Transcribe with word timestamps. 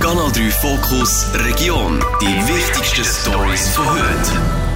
Kanal 0.00 0.30
3 0.30 0.50
Fokus 0.50 1.26
Region. 1.34 1.98
Die 2.20 2.48
wichtigsten 2.48 3.04
Stories 3.04 3.68
von 3.70 3.84
heute. 3.90 4.67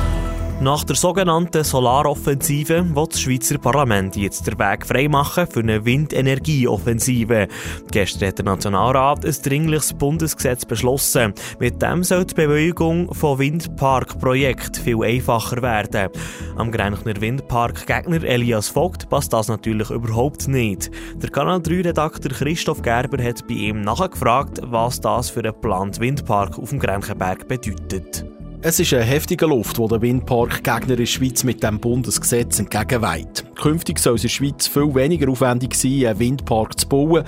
Nach 0.61 0.85
der 0.85 0.95
sogenannten 0.95 1.65
Solaroffensive 1.65 2.95
will 2.95 3.07
das 3.09 3.21
Schweizer 3.21 3.59
Parlament 3.59 4.15
jetzt 4.17 4.47
den 4.47 4.59
Weg 4.59 4.87
freimachen 4.87 5.47
für 5.49 5.61
eine 5.61 5.85
Windenergieoffensive. 5.85 7.49
Gestern 7.91 8.29
hat 8.29 8.39
der 8.39 8.45
Nationalrat 8.45 9.25
ein 9.25 9.37
dringliches 9.43 9.93
Bundesgesetz 9.95 10.65
beschlossen. 10.65 11.35
Mit 11.59 11.83
dem 11.83 12.05
soll 12.05 12.27
die 12.27 12.35
Bewilligung 12.35 13.13
von 13.13 13.41
Windparkprojekten 13.41 14.85
viel 14.85 15.03
einfacher 15.03 15.63
werden. 15.63 16.11
Am 16.57 16.71
Grenchner 16.71 17.21
Windpark-Gegner 17.21 18.23
Elias 18.23 18.69
Vogt 18.69 19.09
passt 19.09 19.33
das 19.33 19.49
natürlich 19.49 19.91
überhaupt 19.91 20.47
nicht. 20.47 20.91
Der 21.17 21.31
Kanal 21.31 21.59
3-Redakteur 21.59 22.33
Christoph 22.33 22.83
Gerber 22.83 23.23
hat 23.23 23.47
bei 23.49 23.55
ihm 23.55 23.81
nachgefragt, 23.81 24.61
was 24.63 25.01
das 25.01 25.31
für 25.31 25.41
einen 25.41 25.55
geplanten 25.55 26.01
Windpark 26.01 26.59
auf 26.59 26.71
dem 26.71 26.79
Grenchenberg 26.79 27.49
bedeutet. 27.49 28.32
Es 28.65 28.79
ist 28.79 28.95
eine 28.95 29.03
heftige 29.03 29.47
Luft, 29.47 29.77
die 29.77 29.89
der 29.89 30.01
Windpark-Gegner 30.01 30.93
in 30.93 30.97
der 30.99 31.07
Schweiz 31.07 31.43
mit 31.43 31.65
dem 31.65 31.81
Bundesgesetz 31.81 32.61
entgegenweiht. 32.61 33.45
Künftig 33.61 33.99
soll 33.99 34.15
es 34.15 34.23
in 34.23 34.29
der 34.29 34.35
Schweiz 34.35 34.69
viel 34.69 34.95
weniger 34.95 35.29
aufwendig 35.29 35.75
sein, 35.75 36.07
einen 36.07 36.21
Windpark 36.21 36.79
zu 36.79 36.89
bauen. 36.89 37.25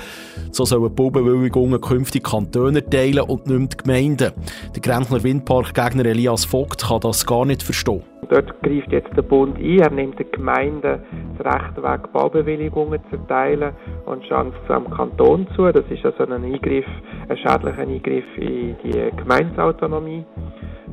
So 0.52 0.64
sollen 0.64 0.84
die 0.84 0.94
Baubewilligungen 0.94 1.80
künftig 1.80 2.22
Kantone 2.22 2.88
teilen 2.88 3.24
und 3.24 3.48
nicht 3.48 3.72
die 3.72 3.76
Gemeinden. 3.78 4.30
Der 4.76 4.80
Grenzner 4.80 5.24
Windpark-Gegner 5.24 6.06
Elias 6.06 6.44
Vogt 6.44 6.86
kann 6.86 7.00
das 7.00 7.26
gar 7.26 7.44
nicht 7.44 7.64
verstehen. 7.64 8.04
Dort 8.30 8.62
greift 8.62 8.92
jetzt 8.92 9.14
der 9.16 9.22
Bund 9.22 9.58
ein, 9.58 9.80
er 9.80 9.90
nimmt 9.90 10.18
den 10.18 10.30
Gemeinden 10.30 11.00
das 11.36 11.46
Recht 11.46 11.82
weg, 11.82 12.12
Baubewilligungen 12.12 13.00
zu 13.10 13.16
erteilen 13.16 13.72
und 14.06 14.24
schaut 14.26 14.52
es 14.64 14.70
am 14.70 14.88
Kanton 14.88 15.48
zu. 15.56 15.70
Das 15.72 15.84
ist 15.90 16.04
also 16.04 16.32
ein 16.32 16.44
Eingriff, 16.44 16.86
ein 17.28 17.36
schädlicher 17.36 17.82
Eingriff 17.82 18.24
in 18.36 18.76
die 18.84 19.10
Gemeindeautonomie. 19.16 20.24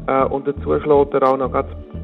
Äh, 0.08 0.23
und 0.26 0.48
dazu 0.48 0.80
schlägt 0.80 1.13
er 1.13 1.24
auch 1.24 1.38
noch 1.38 1.54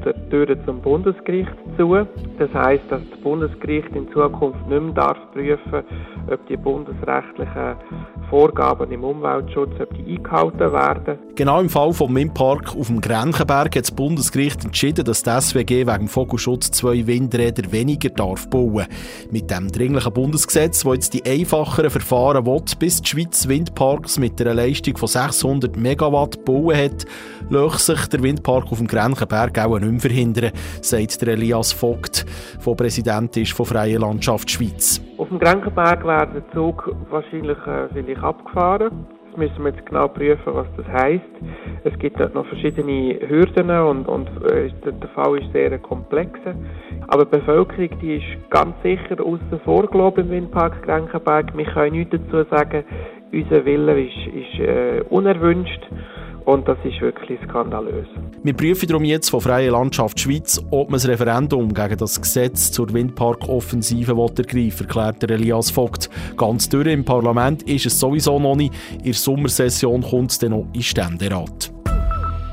die 0.04 0.30
Türen 0.30 0.64
zum 0.64 0.80
Bundesgericht 0.80 1.52
zu. 1.76 2.06
Das 2.38 2.52
heißt, 2.54 2.84
dass 2.90 3.00
das 3.10 3.20
Bundesgericht 3.20 3.94
in 3.94 4.10
Zukunft 4.12 4.66
nicht 4.68 4.82
mehr 4.82 4.92
darf 4.94 5.18
prüfen 5.32 5.84
ob 6.30 6.46
die 6.46 6.56
bundesrechtlichen 6.56 7.76
Vorgaben 8.28 8.90
im 8.92 9.04
Umweltschutz 9.04 9.72
ob 9.80 9.94
die 9.94 10.16
eingehalten 10.16 10.72
werden. 10.72 11.18
Genau 11.34 11.60
im 11.60 11.68
Fall 11.68 11.92
vom 11.92 12.14
Windpark 12.14 12.76
auf 12.76 12.88
dem 12.88 13.00
Grenchenberg 13.00 13.76
hat 13.76 13.82
das 13.82 13.90
Bundesgericht 13.90 14.64
entschieden, 14.64 15.04
dass 15.04 15.22
die 15.22 15.30
SWG 15.40 15.86
wegen 15.86 16.08
Vogelschutz 16.08 16.70
zwei 16.70 17.06
Windräder 17.06 17.70
weniger 17.72 18.10
darf 18.10 18.48
bauen. 18.50 18.86
Mit 19.30 19.50
dem 19.50 19.70
dringlichen 19.70 20.12
Bundesgesetz, 20.12 20.82
das 20.82 20.94
jetzt 20.94 21.14
die 21.14 21.24
einfacheren 21.24 21.90
Verfahren 21.90 22.44
will, 22.44 22.62
bis 22.78 23.02
die 23.02 23.08
Schweiz 23.08 23.48
Windparks 23.48 24.18
mit 24.18 24.40
einer 24.40 24.54
Leistung 24.54 24.96
von 24.96 25.08
600 25.08 25.76
Megawatt 25.76 26.44
bauen 26.44 26.76
hat, 26.76 27.06
lässt 27.50 27.86
sich 27.86 28.06
der 28.06 28.22
Windpark 28.22 28.70
auf 28.70 28.78
dem 28.78 28.86
Grenchenberg 28.86 29.58
auch 29.58 29.78
nicht 29.78 29.90
mehr 29.90 30.00
verhindern, 30.00 30.52
sagt 30.82 31.22
der 31.22 31.34
Elias 31.34 31.72
Vogt, 31.72 32.26
der 32.64 32.74
Präsident 32.74 33.36
ist 33.36 33.52
von 33.52 33.66
Freie 33.66 33.98
Landschaft 33.98 34.50
Schweiz. 34.50 35.00
Auf 35.18 35.28
dem 35.28 35.40
Grenchenberg 35.40 36.04
wird 36.04 36.34
der 36.34 36.52
Zug 36.52 36.94
wahrscheinlich 37.10 37.58
äh, 37.66 37.88
vielleicht 38.18 38.24
abgefahren. 38.24 39.06
Das 39.30 39.36
müssen 39.36 39.64
wir 39.64 39.70
jetzt 39.70 39.86
genau 39.86 40.08
prüfen, 40.08 40.54
was 40.54 40.66
das 40.76 40.86
heisst. 40.88 41.22
Es 41.84 41.96
gibt 41.98 42.18
dort 42.18 42.34
noch 42.34 42.46
verschiedene 42.46 43.18
Hürden 43.28 43.70
und, 43.70 44.08
und 44.08 44.28
äh, 44.50 44.70
der 44.82 45.08
Fall 45.10 45.38
ist 45.38 45.52
sehr 45.52 45.78
komplex. 45.78 46.38
Aber 47.08 47.24
die 47.24 47.38
Bevölkerung 47.38 47.98
die 48.00 48.16
ist 48.16 48.50
ganz 48.50 48.74
sicher 48.82 49.22
außen 49.22 49.60
vor 49.64 49.86
gelobt 49.86 50.18
im 50.18 50.30
Windpark 50.30 50.82
Grenchenberg. 50.82 51.56
Wir 51.56 51.66
können 51.66 51.92
nichts 51.92 52.16
dazu 52.16 52.48
sagen. 52.50 52.84
Unser 53.30 53.64
Wille 53.66 54.00
ist, 54.04 54.26
ist 54.26 54.60
äh, 54.60 55.02
unerwünscht. 55.10 55.86
Und 56.48 56.66
das 56.66 56.78
ist 56.82 56.98
wirklich 57.02 57.38
skandalös. 57.46 58.06
Wir 58.42 58.54
prüfen 58.54 58.88
darum 58.88 59.04
jetzt 59.04 59.28
von 59.28 59.42
Freie 59.42 59.68
Landschaft 59.68 60.18
Schweiz, 60.18 60.58
ob 60.70 60.88
man 60.88 60.98
das 60.98 61.06
Referendum 61.06 61.74
gegen 61.74 61.98
das 61.98 62.18
Gesetz 62.18 62.72
zur 62.72 62.90
Windparkoffensive 62.90 64.12
ergreifen 64.12 64.86
erklärt 64.86 65.30
Elias 65.30 65.70
Vogt. 65.70 66.08
Ganz 66.38 66.66
durch 66.70 66.86
im 66.86 67.04
Parlament 67.04 67.64
ist 67.64 67.84
es 67.84 68.00
sowieso 68.00 68.38
noch 68.38 68.56
nicht. 68.56 68.72
In 68.96 69.04
der 69.04 69.12
Sommersession 69.12 70.00
kommt 70.00 70.30
es 70.30 70.38
dann 70.38 70.52
noch 70.52 70.66
in 70.72 70.80
Ständerat. 70.80 71.70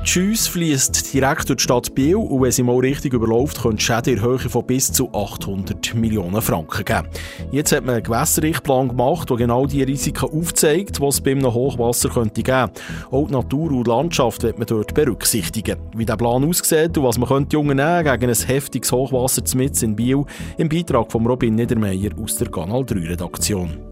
Die 0.06 0.12
Schüsse 0.12 0.52
fließt 0.52 1.12
direkt 1.12 1.48
durch 1.48 1.56
die 1.56 1.62
Stadt 1.64 1.92
Biel 1.92 2.14
und 2.14 2.40
wenn 2.40 2.52
sie 2.52 2.62
mal 2.62 2.78
richtig 2.78 3.12
überläuft, 3.12 3.60
können 3.60 3.78
Schäden 3.78 4.14
in 4.14 4.22
Höhe 4.22 4.38
von 4.38 4.64
bis 4.64 4.92
zu 4.92 5.12
800 5.12 5.96
Millionen 5.96 6.40
Franken 6.40 6.84
geben. 6.84 7.08
Jetzt 7.50 7.72
hat 7.72 7.84
man 7.84 7.96
einen 7.96 8.04
Gewässerrichtplan 8.04 8.90
gemacht, 8.90 9.28
der 9.28 9.36
genau 9.36 9.66
die 9.66 9.82
Risiken 9.82 10.30
aufzeigt, 10.30 11.00
die 11.00 11.04
es 11.04 11.20
bei 11.20 11.32
einem 11.32 11.52
Hochwasser 11.52 12.08
könnte 12.08 12.44
geben. 12.44 12.70
Auch 13.10 13.26
die 13.26 13.32
Natur 13.32 13.72
und 13.72 13.84
die 13.84 13.90
Landschaft 13.90 14.44
wird 14.44 14.58
man 14.58 14.68
dort 14.68 14.94
berücksichtigen. 14.94 15.76
Wie 15.96 16.06
der 16.06 16.16
Plan 16.16 16.48
aussieht 16.48 16.96
und 16.96 17.04
was 17.04 17.18
man 17.18 17.28
könnte 17.28 17.58
unternehmen 17.58 18.04
gegen 18.04 18.30
ein 18.30 18.46
heftiges 18.46 18.92
Hochwasser 18.92 19.42
in 19.82 19.96
Biel, 19.96 20.24
im 20.56 20.68
Beitrag 20.68 21.10
von 21.10 21.26
Robin 21.26 21.56
Niedermeyer 21.56 22.12
aus 22.22 22.36
der 22.36 22.48
Kanal 22.48 22.84
3 22.84 23.08
Redaktion. 23.08 23.85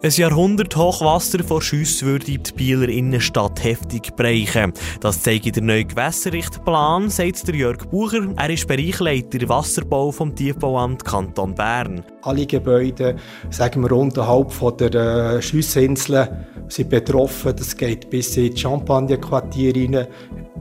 Ein 0.00 0.12
Jahrhundert 0.12 0.76
Hochwasser 0.76 1.42
vor 1.42 1.60
Schüsse 1.60 2.06
würde 2.06 2.26
die 2.26 2.52
Bieler 2.52 2.88
Innenstadt 2.88 3.64
heftig 3.64 4.14
brechen. 4.14 4.72
Das 5.00 5.22
zeigt 5.22 5.56
der 5.56 5.62
neue 5.64 5.86
Gewässerrichtplan, 5.86 7.10
sagt 7.10 7.48
der 7.48 7.56
Jörg 7.56 7.84
Bucher. 7.90 8.28
Er 8.36 8.48
ist 8.48 8.68
Bereichleiter 8.68 9.48
Wasserbau 9.48 10.12
vom 10.12 10.36
Tiefbauamt 10.36 11.04
Kanton 11.04 11.52
Bern. 11.52 12.04
Alle 12.22 12.46
Gebäude, 12.46 13.16
sagen 13.50 13.82
wir 13.82 13.90
unterhalb 13.90 14.52
von 14.52 14.76
der 14.76 14.94
äh, 14.94 15.42
Schüssinsel, 15.42 16.46
sind 16.68 16.90
betroffen. 16.90 17.56
Das 17.56 17.76
geht 17.76 18.08
bis 18.08 18.36
in 18.36 18.54
die 18.54 18.56
Champagner-Quartier 18.56 19.74
rein. 19.74 20.06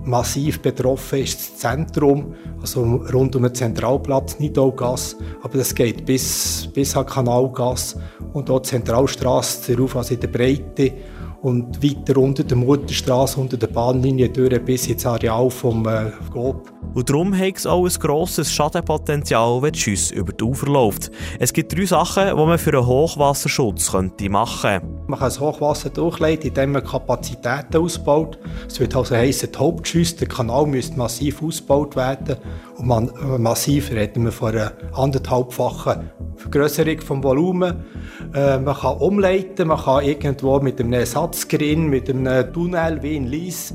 Massiv 0.08 0.62
betroffen 0.62 1.20
ist 1.20 1.40
das 1.40 1.58
Zentrum, 1.58 2.34
also 2.62 2.82
rund 3.14 3.36
um 3.36 3.44
den 3.44 3.54
Zentralplatz, 3.54 4.40
Nidaugasse. 4.40 5.18
Aber 5.44 5.58
das 5.58 5.76
geht 5.76 6.06
bis, 6.06 6.70
bis 6.74 6.96
an 6.96 7.06
Kanalgasse 7.06 8.02
und 8.32 8.48
die 8.48 8.62
Zentralstraße 8.62 9.76
darauf, 9.76 9.98
also 9.98 10.14
in 10.14 10.22
der 10.22 10.30
Breite 10.30 10.94
und 11.42 11.84
weiter 11.84 12.18
unter 12.18 12.44
der 12.44 12.58
Mutterstraße, 12.58 13.40
unter 13.40 13.58
der 13.58 13.68
Bahnlinie 13.68 14.30
durch 14.30 14.60
bis 14.64 14.88
ins 14.88 15.06
Areal 15.06 15.50
vom 15.50 15.88
äh, 15.88 16.12
GOP. 16.32 16.72
Und 16.94 17.10
darum 17.10 17.38
hat 17.38 17.58
es 17.58 17.68
auch 17.68 17.86
ein 17.86 17.94
grosses 18.00 18.52
Schadenpotenzial, 18.52 19.62
wenn 19.62 19.72
die 19.72 19.80
Schüsse 19.80 20.16
über 20.16 20.34
die 20.34 20.44
Ufer 20.44 20.68
läuft. 20.68 21.12
Es 21.38 21.54
gibt 21.54 21.78
drei 21.78 21.86
Sachen, 21.86 22.28
die 22.28 22.34
man 22.34 22.58
für 22.58 22.72
einen 22.72 22.88
Hochwasserschutz 22.88 23.92
könnte 23.92 24.30
machen 24.30 24.82
könnte. 24.82 24.88
Man 25.08 25.20
kann 25.20 25.28
das 25.28 25.40
Hochwasser 25.40 25.90
durchleiten, 25.90 26.48
indem 26.48 26.72
man 26.72 26.84
Kapazitäten 26.84 27.78
ausbaut. 27.78 28.40
Das 28.68 28.80
würde 28.80 28.98
also 28.98 29.16
heissen, 29.16 29.50
die 29.54 29.60
Hauptschüsse, 29.60 30.16
der 30.18 30.28
Kanal 30.28 30.66
müsste 30.66 30.98
massiv 30.98 31.44
ausgebaut 31.44 31.96
werden. 31.96 32.38
Und 32.78 32.88
man, 32.88 33.10
äh, 33.10 33.38
massiv 33.38 33.92
reden 33.92 34.26
wir 34.26 34.32
von 34.32 34.56
einer 34.56 34.72
anderthalbfachen 34.94 36.10
Vergrößerung 36.48 37.02
vom 37.02 37.24
Volumen. 37.24 37.86
Äh, 38.34 38.58
man 38.60 38.76
kann 38.76 38.98
umleiten, 38.98 39.68
man 39.68 39.78
kann 39.78 40.04
irgendwo 40.04 40.60
mit 40.60 40.80
einem 40.80 40.94
Ersatzgrin, 40.94 41.88
mit 41.88 42.10
einem 42.10 42.54
Tunnel 42.54 43.04
wie 43.04 43.18
in 43.18 43.28
Lies 43.28 43.74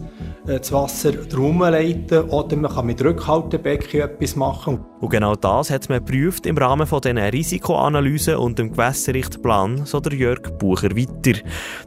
das 0.59 0.73
Wasser 0.73 1.13
drum 1.13 1.61
leiten 1.61 2.29
oder 2.31 2.57
man 2.57 2.73
kann 2.73 2.87
mit 2.87 3.03
Rückhaltebecken 3.03 4.01
etwas 4.01 4.37
machen. 4.37 4.81
Und 5.01 5.09
genau 5.09 5.35
das 5.35 5.71
hat 5.71 5.89
man 5.89 6.05
geprüft 6.05 6.47
im 6.47 6.57
Rahmen 6.57 6.87
von 6.87 7.01
diesen 7.01 7.19
Risikoanalysen 7.19 8.37
und 8.37 8.59
dem 8.59 8.71
Gewässerrichtplan, 8.71 9.85
so 9.85 9.99
der 9.99 10.15
Jörg 10.15 10.43
Bucher 10.59 10.91
weiter. 10.97 11.41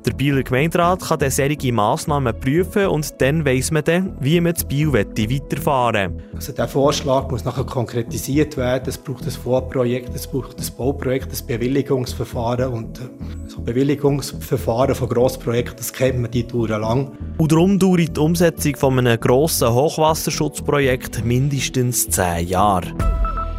Der 0.05 0.11
Bieler 0.11 0.43
Gemeinderat 0.43 1.01
kann 1.01 1.19
dann 1.19 1.31
solche 1.31 1.71
Massnahmen 1.71 2.37
prüfen 2.37 2.87
und 2.87 3.21
dann 3.21 3.45
weiss 3.45 3.71
man 3.71 3.85
dann, 3.85 4.17
wie 4.19 4.41
man 4.41 4.53
das 4.53 4.65
Biel 4.65 4.91
weiterfahren 4.91 6.21
Also 6.33 6.51
der 6.51 6.67
Vorschlag 6.67 7.31
muss 7.31 7.45
nachher 7.45 7.63
konkretisiert 7.63 8.57
werden. 8.57 8.89
Es 8.89 8.97
braucht 8.97 9.23
ein 9.23 9.31
Vorprojekt, 9.31 10.13
es 10.13 10.27
braucht 10.27 10.59
ein 10.59 10.75
Bauprojekt, 10.77 11.31
ein 11.31 11.47
Bewilligungsverfahren 11.47 12.73
und 12.73 12.99
äh, 12.99 13.03
so 13.47 13.61
Bewilligungsverfahren 13.61 14.93
von 14.93 15.07
Grossprojekten, 15.07 15.77
das 15.77 15.93
kennt 15.93 16.19
man, 16.19 16.31
die 16.31 16.45
dauern 16.45 16.81
lang. 16.81 17.11
Und 17.38 17.51
darum 17.51 17.79
dauert 17.79 18.15
die 18.15 18.19
Umsetzung 18.19 18.55
von 18.78 18.98
einem 18.98 19.19
grossen 19.19 19.74
Hochwasserschutzprojekt 19.74 21.24
mindestens 21.24 22.10
zehn 22.10 22.48
Jahre. 22.48 22.94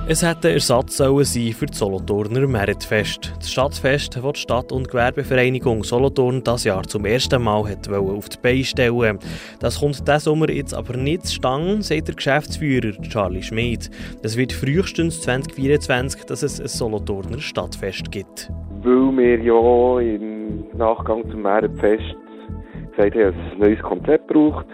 Es 0.08 0.22
hätte 0.22 0.52
Ersatz 0.52 0.98
sollen 0.98 1.24
sein 1.24 1.52
für 1.52 1.66
das 1.66 1.78
Solothurner 1.78 2.46
Meritfest. 2.46 3.32
Das 3.38 3.50
Stadtfest, 3.50 4.16
das 4.16 4.32
die 4.32 4.40
Stadt- 4.40 4.70
und 4.70 4.88
Gewerbevereinigung 4.88 5.82
Solothurn 5.82 6.44
das 6.44 6.62
Jahr 6.62 6.84
zum 6.84 7.04
ersten 7.06 7.42
Mal 7.42 7.68
hat 7.68 7.88
auf 7.88 8.28
die 8.28 8.38
Beine 8.40 8.64
stellen 8.64 9.18
Das 9.58 9.80
kommt 9.80 10.06
diesen 10.06 10.20
Sommer 10.20 10.48
jetzt 10.50 10.74
aber 10.74 10.96
nicht 10.96 11.26
zustande, 11.26 11.82
sagt 11.82 12.08
der 12.08 12.14
Geschäftsführer 12.14 12.92
Charlie 13.02 13.42
Schmid. 13.42 13.90
Es 14.22 14.36
wird 14.36 14.52
frühestens 14.52 15.22
2024, 15.22 16.24
dass 16.24 16.44
es 16.44 16.60
ein 16.60 16.68
Solothurner 16.68 17.40
Stadtfest 17.40 18.12
gibt. 18.12 18.50
Weil 18.82 19.16
wir 19.16 19.40
ja 19.40 20.14
im 20.14 20.66
Nachgang 20.76 21.28
zum 21.30 21.42
Meritfest 21.42 22.14
gesagt 22.96 23.14
haben, 23.14 23.34
ein 23.52 23.58
neues 23.58 23.82
Konzept 23.82 24.26
braucht. 24.28 24.66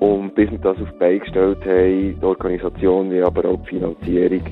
Und 0.00 0.34
bis 0.34 0.50
wir 0.50 0.58
das 0.58 0.76
auf 0.78 0.90
die 0.92 0.98
Beine 0.98 1.18
gestellt 1.18 1.58
haben, 1.64 2.20
die 2.20 2.24
Organisation 2.24 3.10
wie 3.10 3.22
aber 3.22 3.48
auch 3.48 3.60
die 3.62 3.70
Finanzierung, 3.70 4.42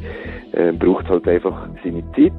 äh, 0.53 0.73
braucht 0.73 1.05
es 1.05 1.11
halt 1.11 1.29
einfach 1.29 1.69
seine 1.83 2.03
Zeit. 2.13 2.33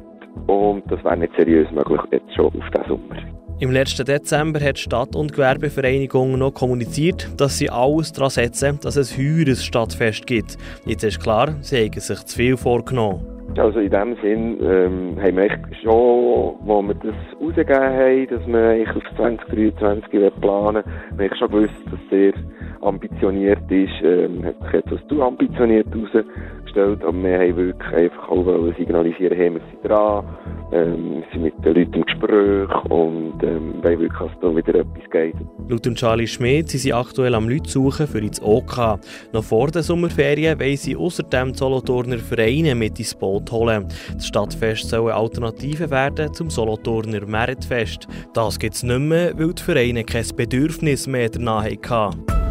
Und 0.47 0.83
das 0.91 1.03
wäre 1.03 1.17
nicht 1.17 1.33
seriös 1.37 1.69
möglich 1.71 2.01
jetzt 2.11 2.33
schon 2.35 2.47
auf 2.47 2.53
diesen 2.53 2.87
Sommer. 2.87 3.15
Im 3.59 3.71
letzten 3.71 4.05
Dezember 4.05 4.59
hat 4.59 4.79
Stadt- 4.79 5.15
und 5.15 5.31
Gewerbevereinigung 5.31 6.37
noch 6.37 6.53
kommuniziert, 6.53 7.29
dass 7.37 7.59
sie 7.59 7.69
alles 7.69 8.11
daran 8.11 8.31
setzen, 8.31 8.79
dass 8.81 8.97
es 8.97 9.17
ein 9.17 9.55
Stadtfest 9.55 10.27
gibt. 10.27 10.57
Jetzt 10.85 11.03
ist 11.03 11.21
klar, 11.21 11.55
sie 11.61 11.85
haben 11.85 11.99
sich 11.99 12.25
zu 12.25 12.35
viel 12.35 12.57
vorgenommen. 12.57 13.32
Also 13.57 13.79
in 13.79 13.89
dem 13.91 14.15
Sinn 14.21 14.57
ähm, 14.61 15.17
haben 15.21 15.37
wir 15.37 15.49
schon, 15.83 16.55
wo 16.65 16.81
wir 16.81 16.95
das 16.95 17.13
rausgegeben 17.39 17.83
haben, 17.83 18.27
dass 18.27 18.47
wir 18.47 18.69
eigentlich 18.69 18.95
auf 18.95 19.15
2023 19.15 20.41
planen, 20.41 20.83
wir 21.15 21.29
haben 21.29 21.37
schon 21.37 21.51
gewusst, 21.51 21.73
dass 21.85 21.93
es 21.93 22.09
sehr 22.09 22.33
ambitioniert 22.81 23.69
ist, 23.69 23.93
ähm, 24.03 24.43
hat 24.43 24.55
sich 24.63 24.73
etwas 24.73 25.07
zu 25.07 25.21
ambitioniert 25.21 25.87
herausgestellt, 25.87 27.03
aber 27.03 27.23
wir 27.23 27.39
haben 27.39 27.55
wirklich 27.57 27.93
einfach 27.93 28.29
auch 28.29 28.75
signalisieren, 28.77 29.37
hey, 29.37 29.53
wir 29.53 29.61
sind 29.71 29.89
dran, 29.89 30.25
ähm, 30.73 31.23
sind 31.31 31.43
mit 31.43 31.53
den 31.65 31.75
Leuten 31.75 31.93
im 31.93 32.05
Gespräch 32.05 32.85
und 32.89 33.43
ähm, 33.43 33.83
wollen 33.83 33.99
wirklich, 33.99 34.19
dass 34.19 34.39
da 34.41 34.55
wieder 34.55 34.75
etwas 34.75 35.09
geht. 35.11 35.35
Laut 35.69 35.95
Charlie 35.95 36.27
Schmidt 36.27 36.69
sind 36.69 36.79
sie 36.79 36.93
aktuell 36.93 37.35
am 37.35 37.47
Leute 37.47 37.69
suchen 37.69 38.07
für 38.07 38.19
ins 38.19 38.41
OK. 38.41 38.99
Noch 39.31 39.43
vor 39.43 39.67
den 39.67 39.83
Sommerferien 39.83 40.59
wollen 40.59 40.77
sie 40.77 40.95
außerdem 40.95 41.53
Solothurner 41.53 42.17
Vereine 42.17 42.75
mit 42.75 42.99
ins 42.99 43.13
Boot 43.13 43.51
holen. 43.51 43.87
Das 44.13 44.27
Stadtfest 44.27 44.89
soll 44.89 45.11
eine 45.11 45.15
Alternative 45.15 45.89
werden 45.89 46.33
zum 46.33 46.49
Solothurner 46.49 47.25
Meritfest. 47.25 48.07
Das 48.33 48.57
gibt 48.57 48.75
es 48.75 48.83
nicht 48.83 48.99
mehr, 48.99 49.37
weil 49.37 49.53
die 49.53 49.61
Vereine 49.61 50.03
kein 50.03 50.25
Bedürfnis 50.35 51.07
mehr 51.07 51.29
danach 51.29 51.65
hatten. 51.65 52.42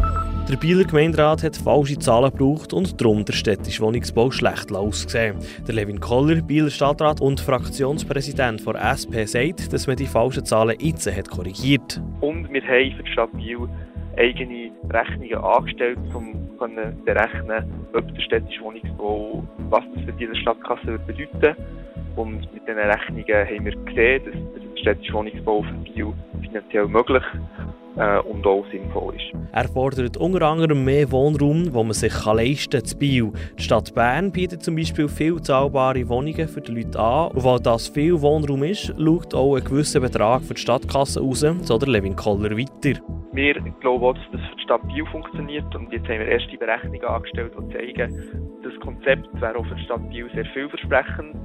Der 0.49 0.57
Bieler 0.57 0.83
Gemeinderat 0.83 1.41
hat 1.41 1.55
falsche 1.55 1.97
Zahlen 1.97 2.29
gebraucht 2.29 2.73
und 2.73 2.99
darum 2.99 3.23
der 3.23 3.31
städtische 3.31 3.81
Wohnungsbau 3.81 4.29
schlecht 4.29 4.73
ausgesehen. 4.73 5.37
Der 5.65 5.73
Levin 5.73 6.01
Koller, 6.01 6.41
Bieler 6.41 6.69
Stadtrat 6.69 7.21
und 7.21 7.39
Fraktionspräsident 7.39 8.67
der 8.67 8.75
SP, 8.91 9.23
sagt, 9.23 9.71
dass 9.71 9.87
man 9.87 9.95
die 9.95 10.05
falschen 10.05 10.43
Zahlen 10.43 10.75
jetzt 10.79 11.07
hat 11.07 11.29
korrigiert. 11.29 12.01
Und 12.19 12.51
wir 12.51 12.61
haben 12.61 12.91
für 12.97 13.03
die 13.03 13.11
Stadt 13.13 13.31
Biel 13.31 13.69
eigene 14.17 14.71
Rechnungen 14.89 15.35
angestellt, 15.37 15.99
um 16.13 16.33
zu 16.59 16.67
berechnen, 17.05 17.63
ob 17.93 18.13
der 18.13 18.21
städtische 18.21 18.61
Wohnungsbau, 18.61 19.47
was 19.69 19.83
das 19.95 20.03
für 20.03 20.11
die 20.11 20.41
Stadtkasse 20.41 20.99
bedeuten 21.07 21.55
Und 22.17 22.41
mit 22.53 22.67
diesen 22.67 22.79
Rechnungen 22.79 23.47
haben 23.47 23.65
wir 23.65 23.75
gesehen, 23.85 24.21
dass 24.25 24.61
der 24.61 24.77
städtische 24.81 25.13
Wohnungsbau 25.13 25.63
für 25.63 25.91
Biel 25.93 26.13
finanziell 26.41 26.87
möglich 26.87 27.23
äh, 27.95 28.19
und 28.19 28.45
auch 28.45 28.65
sinnvoll 28.71 29.15
ist. 29.15 29.33
Er 29.51 29.67
fordert 29.67 30.17
unter 30.17 30.41
anderem 30.47 30.83
mehr 30.83 31.11
Wohnraum, 31.11 31.73
wo 31.73 31.83
man 31.83 31.93
sich 31.93 32.13
leisten 32.25 32.71
kann 32.71 32.85
zu 32.85 32.97
Biel. 32.97 33.31
Die 33.57 33.63
Stadt 33.63 33.93
Bern 33.93 34.31
bietet 34.31 34.63
zum 34.63 34.75
Beispiel 34.75 35.07
viel 35.07 35.41
zahlbare 35.41 36.07
Wohnungen 36.09 36.47
für 36.47 36.61
die 36.61 36.71
Leute 36.71 36.99
an. 36.99 37.31
Und 37.31 37.43
weil 37.43 37.59
das 37.59 37.87
viel 37.87 38.21
Wohnraum 38.21 38.63
ist, 38.63 38.93
schaut 38.97 39.33
auch 39.33 39.55
ein 39.55 39.63
gewisser 39.63 39.99
Betrag 39.99 40.41
für 40.41 40.53
die 40.53 40.61
Stadtkasse 40.61 41.21
raus, 41.21 41.45
so 41.61 41.77
der 41.77 41.89
Levin 41.89 42.15
Koller 42.15 42.57
weiter. 42.57 42.99
Wir 43.33 43.53
glauben 43.79 44.03
auch, 44.03 44.13
dass 44.13 44.23
das 44.31 44.41
für 44.41 44.55
die 44.55 44.63
Stadt 44.63 44.87
Biel 44.87 45.05
funktioniert 45.07 45.75
und 45.75 45.91
jetzt 45.91 46.07
haben 46.07 46.19
wir 46.19 46.27
erste 46.27 46.57
Berechnungen 46.57 47.03
angestellt, 47.03 47.53
die 47.57 47.73
zeigen, 47.73 48.51
das 48.63 48.79
Konzept 48.79 49.41
wäre 49.41 49.55
auch 49.57 49.65
für 49.65 49.75
die 49.75 49.83
Stadt 49.85 50.09
Biel 50.09 50.29
sehr 50.33 50.45
vielversprechend, 50.53 51.35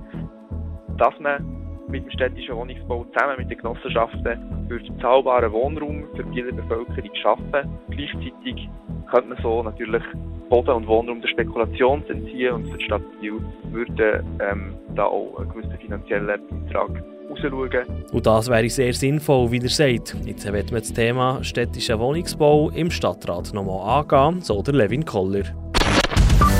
dass 0.98 1.18
man 1.20 1.57
mit 1.88 2.04
dem 2.04 2.10
städtischen 2.10 2.56
Wohnungsbau 2.56 3.04
zusammen 3.12 3.36
mit 3.38 3.50
den 3.50 3.58
Genossenschaften 3.58 4.66
für 4.68 4.80
zahlbaren 5.00 5.52
Wohnraum 5.52 6.04
für 6.14 6.24
die 6.24 6.30
Bieler 6.30 6.52
Bevölkerung 6.52 7.10
schaffen. 7.22 7.78
Gleichzeitig 7.90 8.68
könnte 9.10 9.28
man 9.28 9.38
so 9.42 9.62
natürlich 9.62 10.02
Boden 10.48 10.70
und 10.70 10.86
Wohnraum 10.86 11.20
der 11.20 11.28
Spekulation 11.28 12.04
entziehen 12.08 12.52
und 12.54 12.68
für 12.68 12.78
die 12.78 12.84
Stadt 12.84 13.02
Biel 13.20 13.40
würde 13.70 14.24
ähm, 14.40 14.74
da 14.94 15.04
auch 15.04 15.38
einen 15.38 15.50
gewissen 15.50 15.78
finanziellen 15.78 16.40
Beitrag 16.48 16.90
rausschauen. 17.30 18.04
Und 18.12 18.26
das 18.26 18.48
wäre 18.48 18.68
sehr 18.68 18.92
sinnvoll, 18.92 19.50
wie 19.50 19.58
er 19.58 19.68
sagt. 19.68 20.16
Jetzt 20.24 20.50
wird 20.50 20.72
man 20.72 20.80
das 20.80 20.92
Thema 20.92 21.42
städtischer 21.44 21.98
Wohnungsbau 21.98 22.70
im 22.70 22.90
Stadtrat 22.90 23.52
nochmal 23.52 24.00
angehen, 24.00 24.40
so 24.40 24.62
der 24.62 24.74
Levin 24.74 25.04
Koller. 25.04 25.44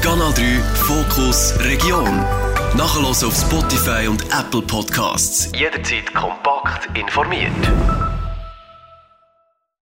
Kanal 0.02 0.32
3 0.34 0.42
Fokus 0.74 1.58
Region. 1.64 2.47
Nachher 2.76 3.04
auf 3.24 3.34
Spotify 3.34 4.06
und 4.08 4.22
Apple 4.26 4.62
Podcasts. 4.62 5.50
Jederzeit 5.54 6.14
kompakt 6.14 6.96
informiert. 6.96 7.52